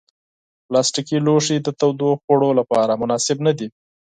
[0.67, 3.67] پلاستيکي لوښي د تودو خوړو لپاره مناسب نه دي.